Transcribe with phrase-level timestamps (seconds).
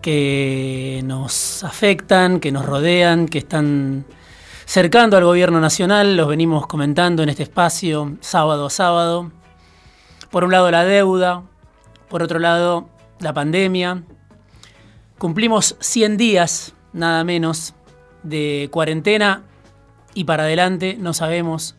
[0.00, 4.04] que nos afectan, que nos rodean, que están
[4.64, 9.30] cercando al gobierno nacional, los venimos comentando en este espacio sábado a sábado.
[10.30, 11.42] Por un lado la deuda,
[12.08, 12.88] por otro lado
[13.20, 14.02] la pandemia.
[15.18, 17.74] Cumplimos 100 días, nada menos,
[18.22, 19.42] de cuarentena
[20.14, 21.76] y para adelante no sabemos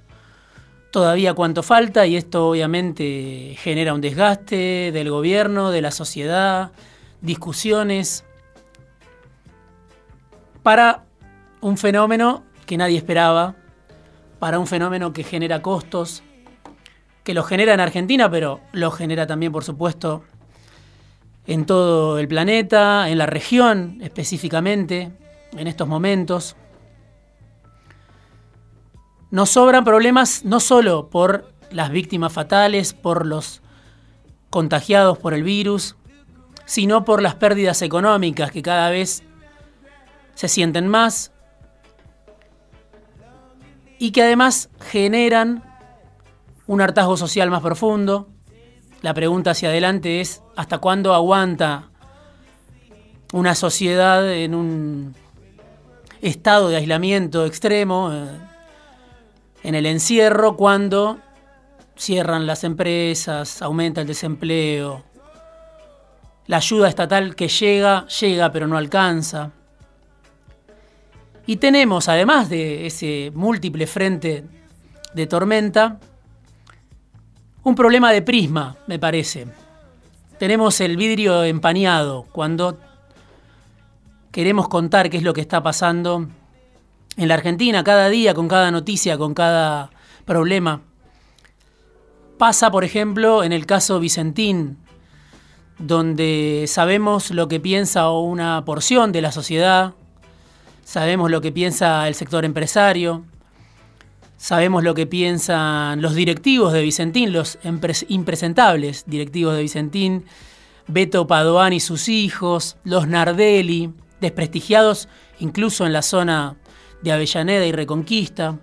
[0.92, 6.72] todavía cuánto falta y esto obviamente genera un desgaste del gobierno, de la sociedad,
[7.22, 8.26] discusiones
[10.64, 11.06] para
[11.62, 13.56] un fenómeno que nadie esperaba,
[14.40, 16.24] para un fenómeno que genera costos,
[17.24, 20.24] que lo genera en Argentina, pero lo genera también, por supuesto,
[21.48, 25.12] en todo el planeta, en la región específicamente,
[25.52, 26.56] en estos momentos.
[29.32, 33.62] Nos sobran problemas no solo por las víctimas fatales, por los
[34.50, 35.96] contagiados por el virus,
[36.70, 39.24] sino por las pérdidas económicas que cada vez
[40.36, 41.32] se sienten más
[43.98, 45.64] y que además generan
[46.68, 48.30] un hartazgo social más profundo.
[49.02, 51.90] La pregunta hacia adelante es, ¿hasta cuándo aguanta
[53.34, 55.16] una sociedad en un
[56.22, 58.28] estado de aislamiento extremo, eh,
[59.64, 61.18] en el encierro, cuando
[61.98, 65.09] cierran las empresas, aumenta el desempleo,
[66.50, 69.52] la ayuda estatal que llega, llega pero no alcanza?
[71.46, 74.46] Y tenemos, además de ese múltiple frente
[75.14, 76.00] de tormenta,
[77.62, 79.46] un problema de prisma, me parece.
[80.40, 82.80] Tenemos el vidrio empañado cuando
[84.32, 86.30] queremos contar qué es lo que está pasando
[87.16, 89.92] en la Argentina cada día, con cada noticia, con cada
[90.26, 90.82] problema.
[92.40, 94.80] Pasa, por ejemplo, en el caso Vicentín,
[95.80, 99.94] donde sabemos lo que piensa una porción de la sociedad,
[100.84, 103.24] sabemos lo que piensa el sector empresario,
[104.38, 107.58] sabemos lo que piensan los directivos de Vicentín, los
[108.10, 110.26] impresentables directivos de Vicentín,
[110.88, 115.08] Beto Padoan y sus hijos, los Nardelli, desprestigiados
[115.40, 116.58] incluso en la zona
[117.02, 118.60] de Avellaneda y Reconquista.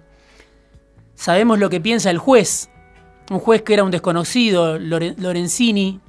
[1.14, 2.68] Sabemos lo que piensa el juez,
[3.30, 6.00] un juez que era un desconocido, Lorenzini,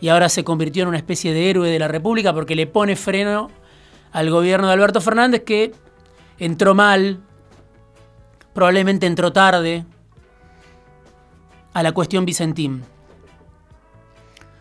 [0.00, 2.96] y ahora se convirtió en una especie de héroe de la República porque le pone
[2.96, 3.50] freno
[4.12, 5.72] al gobierno de Alberto Fernández que
[6.38, 7.20] entró mal,
[8.54, 9.84] probablemente entró tarde
[11.74, 12.82] a la cuestión Vicentín.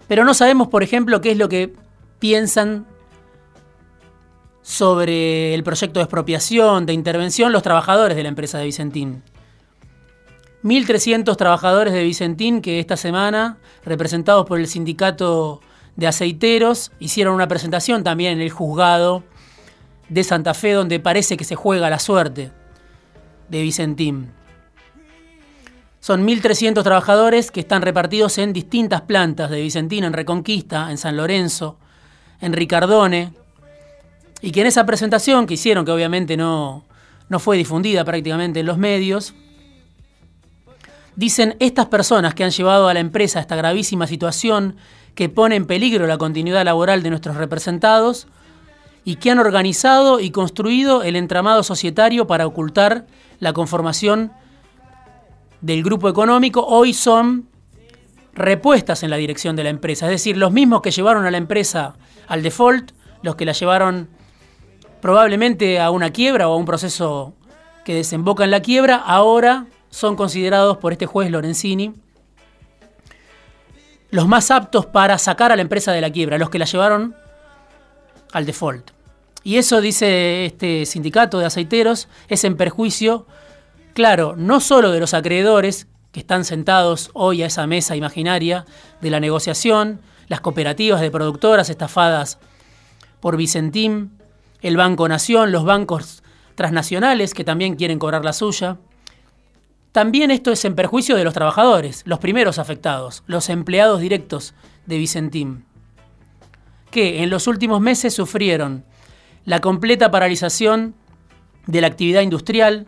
[0.08, 1.74] Pero no sabemos, por ejemplo, qué es lo que
[2.20, 2.86] piensan
[4.62, 9.24] sobre el proyecto de expropiación, de intervención, los trabajadores de la empresa de Vicentín.
[10.64, 15.62] 1.300 trabajadores de Vicentín que esta semana, representados por el sindicato
[15.96, 19.24] de aceiteros, hicieron una presentación también en el juzgado
[20.10, 22.52] de Santa Fe, donde parece que se juega la suerte
[23.50, 24.32] de Vicentín.
[26.00, 31.18] Son 1.300 trabajadores que están repartidos en distintas plantas de Vicentín, en Reconquista, en San
[31.18, 31.78] Lorenzo,
[32.40, 33.34] en Ricardone,
[34.42, 36.86] y que en esa presentación que hicieron, que obviamente no,
[37.30, 39.34] no fue difundida prácticamente en los medios,
[41.18, 44.78] dicen estas personas que han llevado a la empresa a esta gravísima situación
[45.16, 48.28] que pone en peligro la continuidad laboral de nuestros representados,
[49.08, 53.08] y que han organizado y construido el entramado societario para ocultar
[53.40, 54.34] la conformación
[55.62, 57.48] del grupo económico, hoy son
[58.34, 60.08] repuestas en la dirección de la empresa.
[60.08, 61.94] Es decir, los mismos que llevaron a la empresa
[62.28, 64.10] al default, los que la llevaron
[65.00, 67.34] probablemente a una quiebra o a un proceso
[67.86, 71.94] que desemboca en la quiebra, ahora son considerados por este juez Lorenzini
[74.10, 77.16] los más aptos para sacar a la empresa de la quiebra, los que la llevaron
[78.32, 78.92] al default.
[79.44, 83.26] Y eso, dice este sindicato de aceiteros, es en perjuicio,
[83.94, 88.66] claro, no solo de los acreedores que están sentados hoy a esa mesa imaginaria
[89.02, 92.40] de la negociación, las cooperativas de productoras estafadas
[93.20, 94.18] por Vicentín,
[94.62, 96.24] el Banco Nación, los bancos
[96.56, 98.78] transnacionales que también quieren cobrar la suya.
[99.92, 104.54] También esto es en perjuicio de los trabajadores, los primeros afectados, los empleados directos
[104.86, 105.66] de Vicentín,
[106.92, 108.86] que en los últimos meses sufrieron
[109.46, 110.94] la completa paralización
[111.66, 112.88] de la actividad industrial,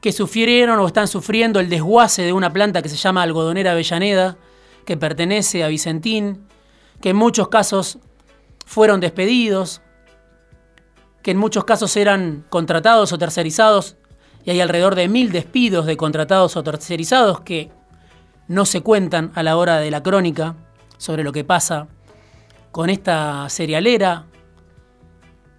[0.00, 4.36] que sufrieron o están sufriendo el desguace de una planta que se llama Algodonera Avellaneda,
[4.84, 6.46] que pertenece a Vicentín,
[7.00, 7.98] que en muchos casos
[8.66, 9.82] fueron despedidos,
[11.22, 13.96] que en muchos casos eran contratados o tercerizados,
[14.44, 17.70] y hay alrededor de mil despidos de contratados o tercerizados que
[18.48, 20.54] no se cuentan a la hora de la crónica
[20.96, 21.88] sobre lo que pasa
[22.72, 24.26] con esta cerealera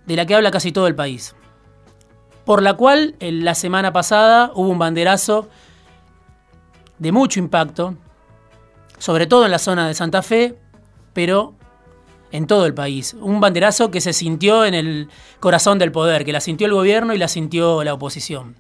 [0.06, 1.36] de la que habla casi todo el país
[2.46, 5.48] por la cual la semana pasada hubo un banderazo
[7.00, 7.96] de mucho impacto,
[8.98, 10.58] sobre todo en la zona de Santa Fe,
[11.14, 11.56] pero
[12.32, 13.16] en todo el país.
[13.20, 17.14] Un banderazo que se sintió en el corazón del poder, que la sintió el gobierno
[17.14, 18.56] y la sintió la oposición.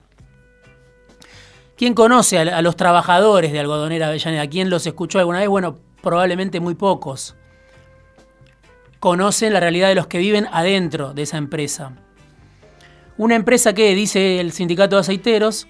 [1.81, 4.45] ¿Quién conoce a, los trabajadores de Algodonera Avellaneda?
[4.45, 5.47] ¿Quién los escuchó alguna vez?
[5.47, 7.35] Bueno, probablemente muy pocos.
[8.99, 11.93] Conocen la realidad de los que viven adentro de esa empresa.
[13.17, 15.65] Una empresa que, dice el sindicato de aceiteros,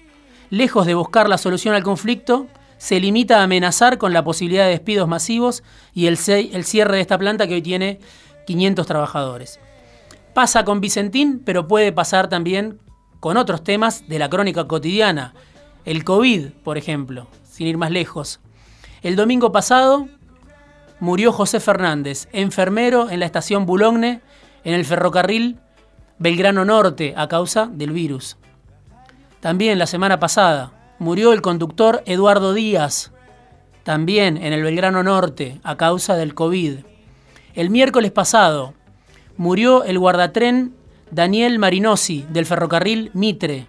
[0.50, 4.72] lejos de buscar la solución al conflicto, se limita a amenazar con la posibilidad de
[4.72, 5.62] despidos masivos
[5.94, 8.00] y el, cierre de esta planta que hoy tiene
[8.46, 9.60] 500 trabajadores.
[10.34, 12.80] Pasa con Vicentín, pero puede pasar también
[13.18, 15.32] con otros temas de la crónica cotidiana.
[15.84, 18.40] El COVID, por ejemplo, sin ir más lejos.
[19.02, 20.08] El domingo pasado
[21.00, 24.20] murió José Fernández, enfermero en la estación Boulogne,
[24.64, 25.58] en el ferrocarril
[26.18, 28.36] Belgrano Norte a causa del virus.
[29.40, 33.10] También la semana pasada murió el conductor Eduardo Díaz,
[33.82, 36.78] también en el Belgrano Norte a causa del COVID.
[37.54, 38.74] El miércoles pasado
[39.36, 40.76] murió el guardatren
[41.10, 43.66] Daniel Marinosi del ferrocarril Mitre.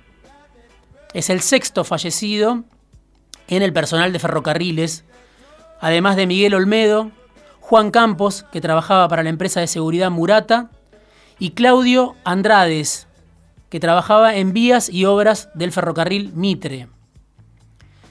[1.14, 2.64] Es el sexto fallecido
[3.48, 5.04] en el personal de ferrocarriles,
[5.80, 7.12] además de Miguel Olmedo,
[7.60, 10.70] Juan Campos, que trabajaba para la empresa de seguridad Murata,
[11.40, 13.08] y Claudio Andrades,
[13.70, 16.88] que trabajaba en vías y obras del ferrocarril Mitre.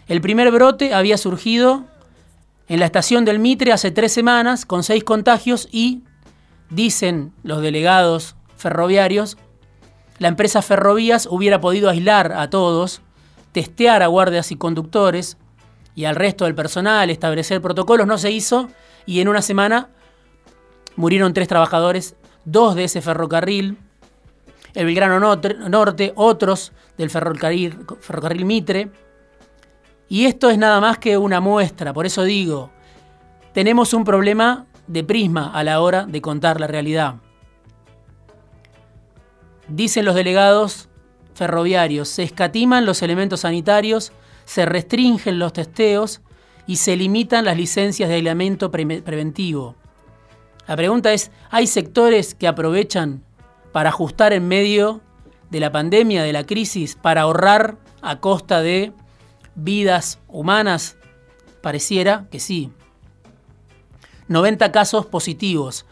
[0.09, 1.85] El primer brote había surgido
[2.69, 6.03] en la estación del Mitre hace tres semanas con seis contagios y,
[6.71, 9.37] dicen los delegados ferroviarios,
[10.23, 13.03] la empresa Ferrovías hubiera podido aislar a todos,
[13.51, 15.37] testear a guardias y conductores
[15.97, 18.69] y al resto del personal, establecer protocolos, no se hizo
[19.05, 19.89] y en una semana
[20.95, 22.15] murieron tres trabajadores
[22.45, 23.79] dos de ese ferrocarril,
[24.75, 28.93] el Belgrano Norte, otros del ferrocarril, ferrocarril Mitre.
[30.09, 32.71] Y esto es nada más que una muestra, por eso digo,
[33.53, 37.17] tenemos un problema de prisma a la hora de contar la realidad.
[39.69, 40.89] Dicen los delegados
[41.35, 44.13] ferroviarios, se escatiman los elementos sanitarios,
[44.45, 46.21] se restringen los testeos
[46.67, 49.77] y se limitan las licencias de aislamiento preventivo.
[50.67, 53.25] La pregunta es, ¿hay sectores que aprovechan
[53.73, 55.01] para ajustar en medio
[55.51, 58.93] de la pandemia, de la crisis, para ahorrar a costa de
[59.55, 60.97] vidas humanas?
[61.63, 62.71] Pareciera que sí.
[64.29, 65.85] 90 casos positivos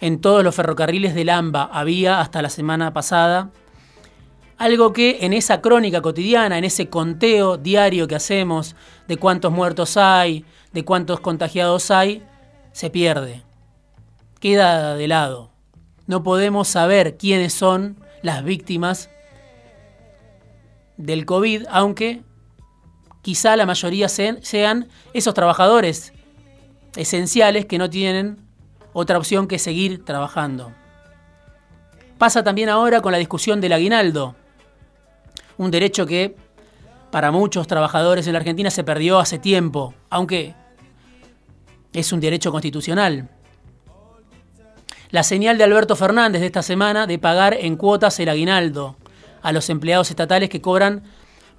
[0.00, 3.50] en todos los ferrocarriles del AMBA había hasta la semana pasada.
[4.58, 8.74] Algo que en esa crónica cotidiana, en ese conteo diario que hacemos
[9.06, 12.22] de cuántos muertos hay, de cuántos contagiados hay,
[12.72, 13.46] se pierde
[14.40, 15.50] queda de lado.
[16.06, 19.10] No podemos saber quiénes son las víctimas
[20.96, 22.22] del COVID, aunque
[23.22, 26.12] quizá la mayoría sean esos trabajadores
[26.94, 28.45] esenciales que no tienen
[28.98, 30.72] otra opción que seguir trabajando.
[32.18, 34.34] Pasa también ahora con la discusión del aguinaldo,
[35.58, 36.34] un derecho que
[37.10, 40.54] para muchos trabajadores en la Argentina se perdió hace tiempo, aunque
[41.92, 43.28] es un derecho constitucional
[45.10, 48.96] la señal de Alberto Fernández de esta semana de pagar en cuotas el aguinaldo
[49.42, 51.04] a los empleados estatales que cobran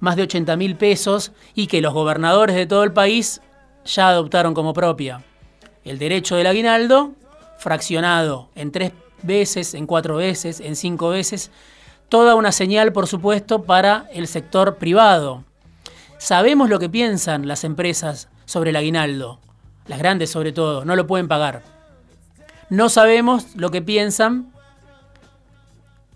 [0.00, 3.40] más de 80 mil pesos y que los gobernadores de todo el país
[3.84, 5.24] ya adoptaron como propia.
[5.84, 7.14] El derecho del aguinaldo
[7.58, 11.50] fraccionado en tres veces, en cuatro veces, en cinco veces.
[12.08, 15.44] Toda una señal, por supuesto, para el sector privado.
[16.18, 19.40] Sabemos lo que piensan las empresas sobre el aguinaldo,
[19.86, 21.62] las grandes sobre todo, no lo pueden pagar.
[22.70, 24.52] No sabemos lo que piensan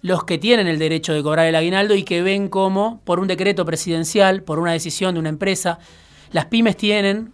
[0.03, 3.29] los que tienen el derecho de cobrar el aguinaldo y que ven como, por un
[3.29, 5.79] decreto presidencial, por una decisión de una empresa,
[6.33, 7.33] las pymes tienen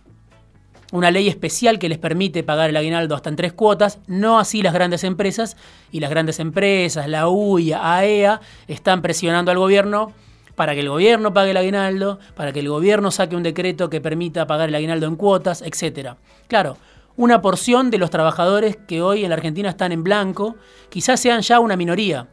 [0.92, 4.62] una ley especial que les permite pagar el aguinaldo hasta en tres cuotas, no así
[4.62, 5.56] las grandes empresas,
[5.92, 10.12] y las grandes empresas, la UIA, AEA, están presionando al gobierno
[10.54, 14.00] para que el gobierno pague el aguinaldo, para que el gobierno saque un decreto que
[14.00, 16.14] permita pagar el aguinaldo en cuotas, etc.
[16.48, 16.78] Claro,
[17.16, 20.56] una porción de los trabajadores que hoy en la Argentina están en blanco,
[20.88, 22.28] quizás sean ya una minoría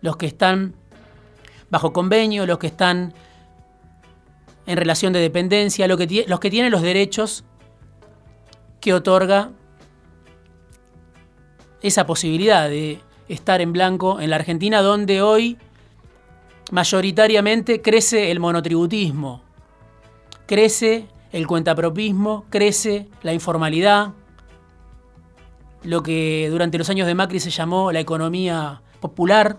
[0.00, 0.74] los que están
[1.70, 3.12] bajo convenio, los que están
[4.66, 5.98] en relación de dependencia, los
[6.40, 7.44] que tienen los derechos
[8.80, 9.50] que otorga
[11.82, 15.58] esa posibilidad de estar en blanco en la Argentina, donde hoy
[16.70, 19.42] mayoritariamente crece el monotributismo,
[20.46, 24.12] crece el cuentapropismo, crece la informalidad,
[25.82, 29.58] lo que durante los años de Macri se llamó la economía popular.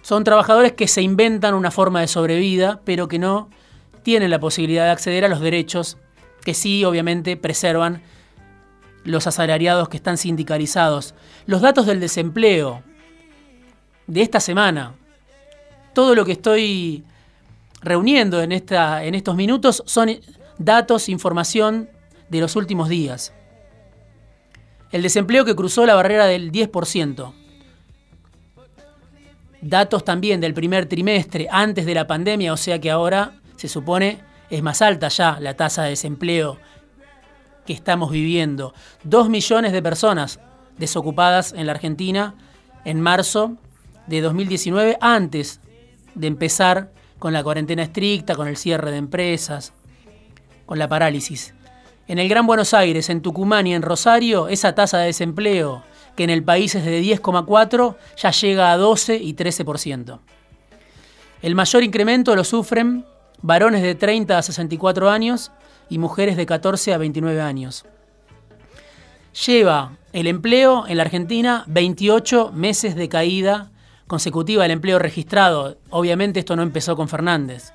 [0.00, 3.50] Son trabajadores que se inventan una forma de sobrevida, pero que no
[4.02, 5.98] tienen la posibilidad de acceder a los derechos
[6.44, 8.02] que sí, obviamente, preservan
[9.04, 11.14] los asalariados que están sindicalizados.
[11.46, 12.82] Los datos del desempleo
[14.06, 14.94] de esta semana,
[15.94, 17.04] todo lo que estoy
[17.80, 20.10] reuniendo en, esta, en estos minutos son
[20.58, 21.88] datos, información
[22.28, 23.32] de los últimos días.
[24.90, 27.32] El desempleo que cruzó la barrera del 10%.
[29.62, 34.20] Datos también del primer trimestre antes de la pandemia, o sea que ahora se supone
[34.52, 36.58] es más alta ya la tasa de desempleo
[37.66, 38.74] que estamos viviendo.
[39.02, 40.40] Dos millones de personas
[40.76, 42.34] desocupadas en la Argentina
[42.84, 43.56] en marzo
[44.06, 45.60] de 2019, antes
[46.14, 49.72] de empezar con la cuarentena estricta, con el cierre de empresas,
[50.66, 51.54] con la parálisis.
[52.06, 55.82] En el Gran Buenos Aires, en Tucumán y en Rosario, esa tasa de desempleo,
[56.14, 60.18] que en el país es de 10,4, ya llega a 12 y 13%.
[61.40, 63.06] El mayor incremento lo sufren
[63.42, 65.52] varones de 30 a 64 años
[65.88, 67.84] y mujeres de 14 a 29 años.
[69.46, 73.70] Lleva el empleo en la Argentina 28 meses de caída
[74.06, 75.78] consecutiva del empleo registrado.
[75.90, 77.72] Obviamente esto no empezó con Fernández.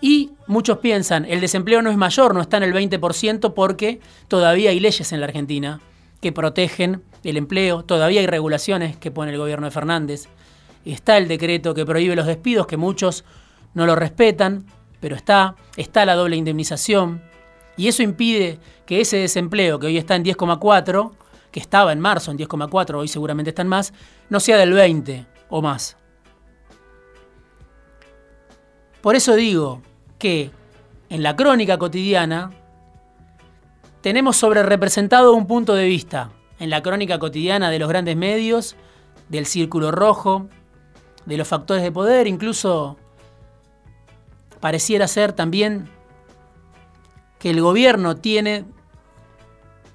[0.00, 4.70] Y muchos piensan, el desempleo no es mayor, no está en el 20% porque todavía
[4.70, 5.80] hay leyes en la Argentina
[6.20, 10.28] que protegen el empleo, todavía hay regulaciones que pone el gobierno de Fernández,
[10.84, 13.24] está el decreto que prohíbe los despidos, que muchos
[13.74, 14.66] no lo respetan,
[15.00, 17.22] pero está, está la doble indemnización,
[17.76, 21.12] y eso impide que ese desempleo, que hoy está en 10,4,
[21.52, 23.94] que estaba en marzo en 10,4, hoy seguramente están más,
[24.28, 25.96] no sea del 20 o más.
[29.00, 29.80] Por eso digo
[30.18, 30.50] que
[31.08, 32.50] en la crónica cotidiana
[34.00, 38.74] tenemos sobre representado un punto de vista, en la crónica cotidiana de los grandes medios,
[39.28, 40.48] del círculo rojo,
[41.26, 42.96] de los factores de poder, incluso
[44.60, 45.88] pareciera ser también
[47.38, 48.64] que el gobierno tiene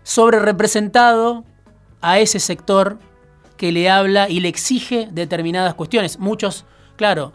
[0.04, 1.44] sobre representado
[2.02, 3.00] a ese sector
[3.58, 6.20] que le habla y le exige determinadas cuestiones.
[6.20, 6.66] Muchos,
[6.96, 7.34] claro,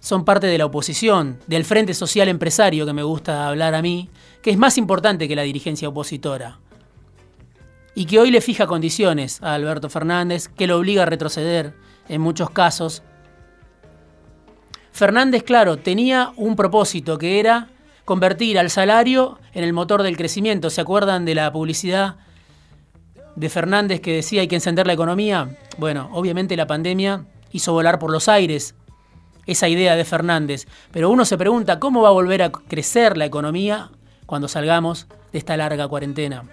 [0.00, 4.10] son parte de la oposición, del Frente Social Empresario que me gusta hablar a mí,
[4.42, 6.58] que es más importante que la dirigencia opositora.
[7.94, 11.74] Y que hoy le fija condiciones a Alberto Fernández, que lo obliga a retroceder
[12.08, 13.02] en muchos casos
[14.92, 17.68] Fernández, claro, tenía un propósito que era
[18.04, 20.70] convertir al salario en el motor del crecimiento.
[20.70, 22.16] ¿Se acuerdan de la publicidad
[23.34, 25.56] de Fernández que decía hay que encender la economía?
[25.78, 28.74] Bueno, obviamente la pandemia hizo volar por los aires
[29.46, 30.66] esa idea de Fernández.
[30.90, 33.90] Pero uno se pregunta, ¿cómo va a volver a crecer la economía
[34.26, 36.44] cuando salgamos de esta larga cuarentena?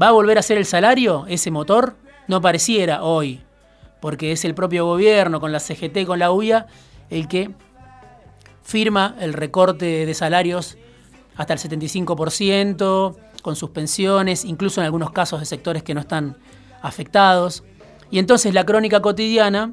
[0.00, 1.96] ¿Va a volver a ser el salario ese motor?
[2.28, 3.42] No pareciera hoy,
[4.00, 6.66] porque es el propio gobierno con la CGT, con la UIA,
[7.10, 7.50] el que
[8.62, 10.78] firma el recorte de salarios
[11.36, 16.36] hasta el 75%, con suspensiones, incluso en algunos casos de sectores que no están
[16.82, 17.64] afectados.
[18.10, 19.72] Y entonces la crónica cotidiana,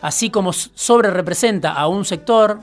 [0.00, 2.60] así como sobre representa a un sector,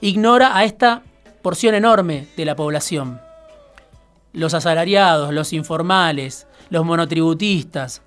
[0.00, 1.02] ignora a esta
[1.42, 3.20] porción enorme de la población.
[4.32, 8.02] Los asalariados, los informales, los monotributistas,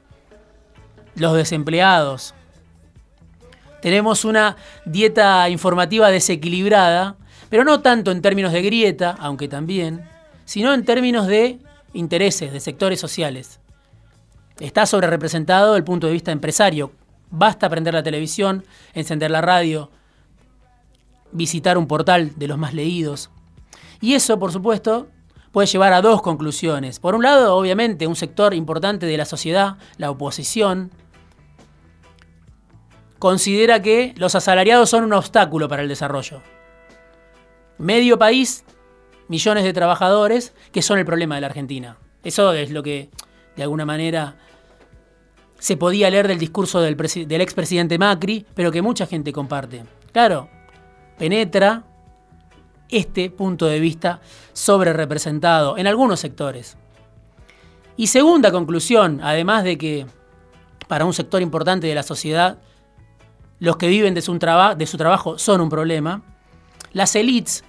[1.15, 2.33] los desempleados,
[3.81, 7.15] tenemos una dieta informativa desequilibrada,
[7.49, 10.03] pero no tanto en términos de grieta, aunque también,
[10.45, 11.59] sino en términos de
[11.93, 13.59] intereses, de sectores sociales.
[14.59, 16.91] Está sobre representado el punto de vista empresario.
[17.29, 19.89] Basta prender la televisión, encender la radio,
[21.31, 23.31] visitar un portal de los más leídos.
[24.01, 25.07] Y eso, por supuesto,
[25.51, 26.99] puede llevar a dos conclusiones.
[26.99, 30.91] Por un lado, obviamente, un sector importante de la sociedad, la oposición,
[33.21, 36.41] considera que los asalariados son un obstáculo para el desarrollo.
[37.77, 38.65] Medio país,
[39.27, 41.97] millones de trabajadores, que son el problema de la Argentina.
[42.23, 43.11] Eso es lo que,
[43.55, 44.37] de alguna manera,
[45.59, 46.97] se podía leer del discurso del,
[47.41, 49.83] expresidente Macri, pero que mucha gente comparte.
[50.11, 50.49] Claro,
[51.19, 51.83] penetra
[52.89, 54.19] este punto de vista
[54.51, 56.75] sobre representado en algunos sectores.
[57.97, 60.07] Y segunda conclusión, además de que
[60.87, 62.57] para un sector importante de la sociedad,
[63.61, 66.23] los que viven de su, trabajo son un problema.
[66.93, 67.63] Las élites,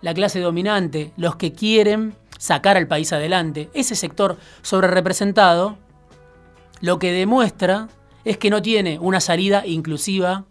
[0.00, 5.76] la clase dominante, los que quieren sacar al país adelante, ese sector sobrerepresentado,
[6.80, 7.88] lo que demuestra
[8.24, 10.44] es que no tiene una salida inclusiva,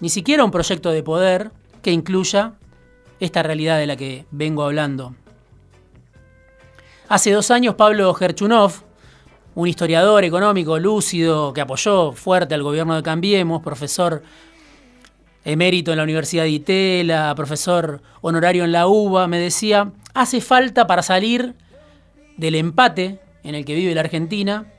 [0.00, 2.52] ni siquiera un proyecto de poder que incluya
[3.20, 5.14] esta realidad de la que vengo hablando.
[7.08, 8.82] Hace dos años Pablo Gerchunov,
[9.58, 14.22] un historiador económico lúcido que apoyó fuerte al gobierno de Cambiemos, profesor
[15.44, 20.86] emérito en la Universidad de Itela, profesor honorario en la UBA, me decía, hace falta
[20.86, 21.56] para salir
[22.36, 24.72] del empate en el que vive la Argentina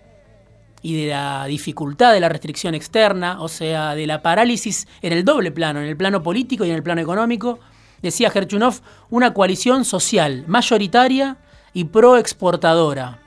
[0.81, 5.25] y de la dificultad de la restricción externa, o sea, de la parálisis en el
[5.25, 7.59] doble plano, en el plano político y en el plano económico,
[8.01, 11.35] decía Gerchunov, una coalición social mayoritaria
[11.73, 13.19] y proexportadora.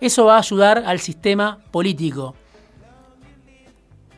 [0.00, 2.34] Eso va a ayudar al sistema político.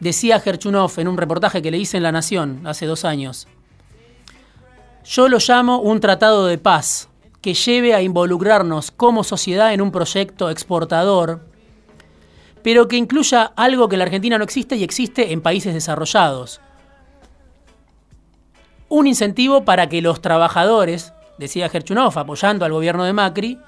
[0.01, 3.47] Decía Gerchunov en un reportaje que le hice en La Nación hace dos años.
[5.05, 7.09] Yo lo llamo un tratado de paz
[7.41, 11.53] que lleve a involucrarnos como sociedad en un proyecto exportador
[12.62, 16.61] pero que incluya algo que en la Argentina no existe y existe en países desarrollados.
[18.89, 23.59] Un incentivo para que los trabajadores, decía Gerchunov, apoyando al gobierno de Macri,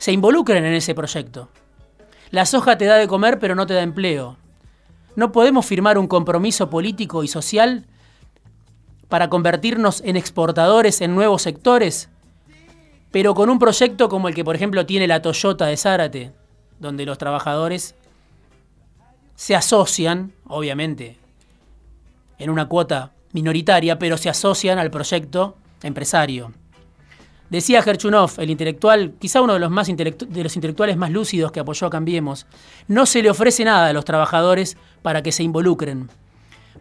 [0.00, 1.50] se involucren en ese proyecto.
[2.30, 4.38] La soja te da de comer pero no te da empleo.
[5.14, 7.84] No podemos firmar un compromiso político y social
[9.10, 12.08] para convertirnos en exportadores en nuevos sectores,
[13.10, 16.32] pero con un proyecto como el que por ejemplo tiene la Toyota de Zárate,
[16.78, 17.94] donde los trabajadores
[19.34, 21.18] se asocian, obviamente,
[22.38, 26.54] en una cuota minoritaria, pero se asocian al proyecto empresario.
[27.50, 31.58] Decía Gerchunov, el intelectual, quizá uno de los, más de los intelectuales más lúcidos que
[31.58, 32.46] apoyó a Cambiemos,
[32.86, 36.08] no se le ofrece nada a los trabajadores para que se involucren.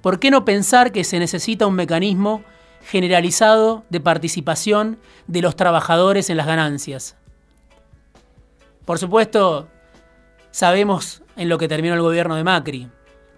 [0.04, 2.44] ¿Por qué no pensar que se necesita un mecanismo
[2.84, 7.16] generalizado de participación de los trabajadores en las ganancias?
[8.86, 9.68] Por supuesto,
[10.52, 12.88] sabemos en lo que terminó el gobierno de Macri.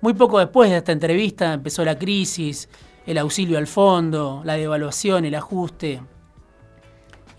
[0.02, 2.68] Muy poco después de esta entrevista empezó la crisis,
[3.06, 6.02] el auxilio al fondo, la devaluación, el ajuste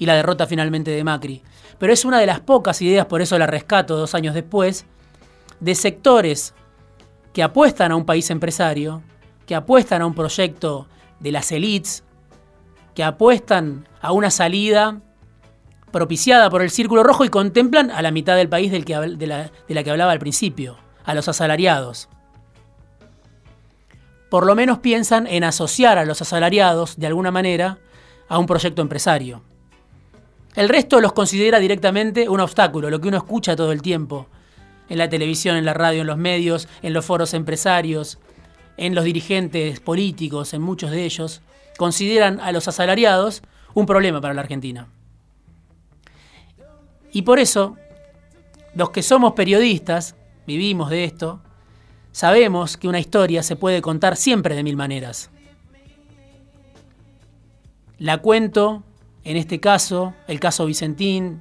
[0.02, 1.44] y la derrota finalmente de Macri.
[1.78, 4.84] Pero es una de las pocas ideas, por eso la rescato dos años después,
[5.60, 6.54] de sectores
[7.32, 9.00] que apuestan a un país empresario,
[9.46, 10.88] que apuestan a un proyecto
[11.20, 12.02] de las élites,
[12.96, 15.00] que apuestan a una salida
[15.92, 19.26] propiciada por el Círculo Rojo y contemplan a la mitad del país del que, de,
[19.28, 22.08] la, de la que hablaba al principio, a los asalariados.
[24.28, 27.78] Por lo menos piensan en asociar a los asalariados, de alguna manera,
[28.28, 29.44] a un proyecto empresario.
[30.54, 34.26] El resto los considera directamente un obstáculo, lo que uno escucha todo el tiempo,
[34.88, 38.18] en la televisión, en la radio, en los medios, en los foros empresarios,
[38.76, 41.40] en los dirigentes políticos, en muchos de ellos,
[41.78, 44.88] consideran a los asalariados un problema para la Argentina.
[47.12, 47.76] Y por eso,
[48.74, 51.40] los que somos periodistas, vivimos de esto,
[52.10, 55.30] sabemos que una historia se puede contar siempre de mil maneras.
[57.98, 58.82] La cuento,
[59.24, 61.40] en este caso, el caso Vicentín,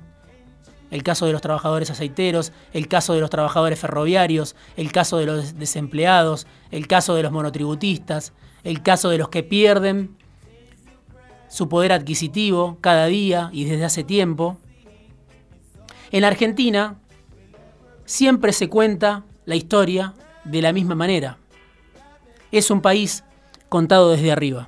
[0.92, 5.26] el caso de los trabajadores aceiteros, el caso de los trabajadores ferroviarios, el caso de
[5.26, 10.18] los desempleados, el caso de los monotributistas, el caso de los que pierden
[11.48, 14.58] su poder adquisitivo cada día y desde hace tiempo,
[16.12, 17.00] en Argentina
[18.06, 20.14] siempre se cuenta la historia
[20.44, 21.38] de la misma manera.
[22.52, 23.24] Es un país
[23.70, 24.68] contado desde arriba.